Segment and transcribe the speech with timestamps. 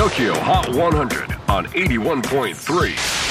[0.00, 2.54] TOKYO HOT 100 on 81.3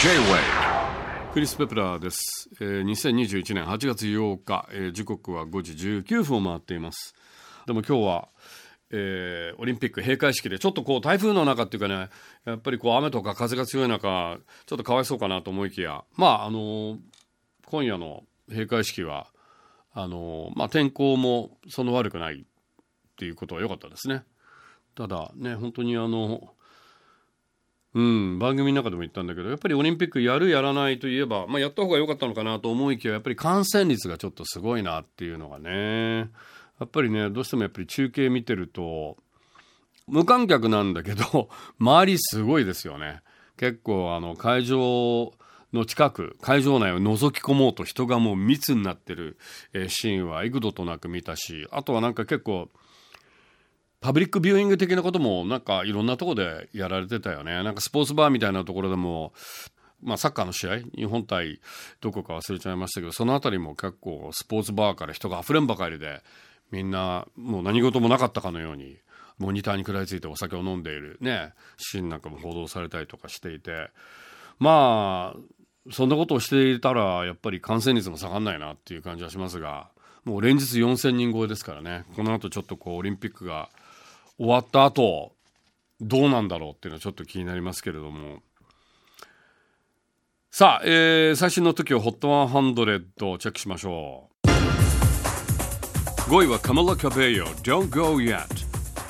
[0.00, 1.32] J-WAVE.
[1.32, 7.16] クリス・ペプラーです、えー2021年8月8日、えー時刻は5時19分を回っています。
[7.66, 8.28] でも今日は、
[8.92, 12.10] えーオリンピック閉会式でちょっとこう台風の中っていうかね
[12.44, 16.98] やっぱりこう雨とか風が強い中ちょっとかわいそうかなと思いきやまああのー
[17.66, 19.26] 今夜の閉会式は
[19.94, 22.44] あのーまあ天候もそんな悪くないっ
[23.16, 24.22] ていうことは良かったですね。
[24.94, 26.52] ただね本当にあの
[27.94, 36.30] うん、番組の中でも言ったんだけどやっぱりオリンピックやるやらないといえば、まあ、やった方が良かったのかなと思いきややっぱり感染率がちょっとすごいなっていうのがね
[36.80, 39.18] やっぱりねどうしてもやっぱり中継見てると
[40.06, 43.20] 無観客なんだけど 周りすごいですよね。
[43.56, 45.32] 結構あの会場
[45.72, 49.38] の近く会場内を覗き込もうと人がもう密になってる、
[49.88, 52.68] シーンは幾度となく見たしあとはなんか結構
[54.02, 57.62] パブリックビューイング的なこともなんかいろんなとこでやられてたよね。
[57.62, 59.32] なんかスポーツバーみたいなところでも、
[60.02, 61.60] まあサッカーの試合、日本対
[62.00, 66.22] どこか忘れちゃいましたけど、そのあたりも結構スポーツバーから人が溢れんばかりで、
[66.72, 68.98] みんなもう何事もなかったかのように、
[69.38, 73.90] モニターに食らいついてお酒を飲んでいるね、シーンなんかも報道されたりとかしていて、
[74.58, 79.90] まあ、そんなことをしていたら、やっぱり感染率も下がんないなっていう感じはしますが、
[80.24, 83.68] もう連日4000人超えですからね、この後ちょっとこうオリンピックが
[84.42, 85.36] 終わった後
[86.00, 88.40] どうなんだろうっていうのはちょっと気になりますけれども。
[90.50, 94.48] さあ、えー最新の時を HOT100 をチェックしましょう。
[96.28, 98.42] 5位はカマラ・カベイヨ Don't Go Yet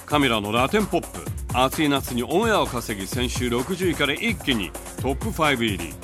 [0.04, 1.24] カメラのラテンポップ。
[1.54, 5.94] 暑い夏にオンエアを稼ぎ先週60位から一気にトップ5入り。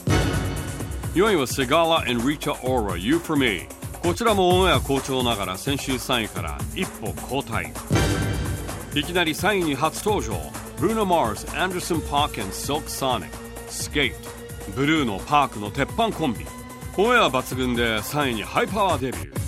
[1.13, 3.67] 4位はセガーラ and Rita Ora You For Me
[4.03, 8.28] こちらもオンエア好調ながら先週3位から一歩後退。
[8.99, 10.35] いきなり3位に初登場。
[10.77, 13.31] Bruno Mars, Anderson Park and Silk Sonic.
[13.69, 14.13] Skate.
[14.75, 16.45] ブルーのパークの鉄板コンビ。
[16.97, 19.39] オンエア抜群で3位にハイパワーデビュー。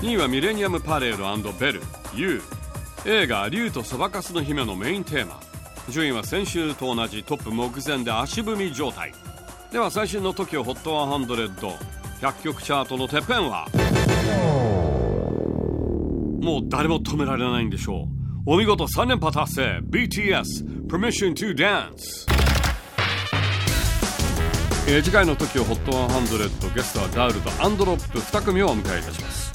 [0.00, 1.82] 2位はミレニアムパレードベル。
[2.16, 2.42] U
[3.06, 5.38] 映画「竜とそばかすの姫」のメインテーマ。
[5.88, 9.14] 順位は先週と同じトップ目前で足踏み状態。
[9.70, 13.68] では最新の TOKIOHOT100100 曲チャートのてっぺんは。
[16.40, 18.21] もう誰も止められないんでしょう。
[18.44, 22.26] お見事3連覇達成 BTS Permission to Dance
[24.88, 29.52] えー次回の TOKIOHOT100 ゲストはダウルとアンドロップ2組をお迎えいたします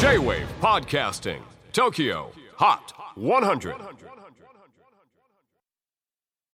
[0.00, 1.38] J-WAVE PODCASTING
[1.72, 3.74] TOKIOHOT100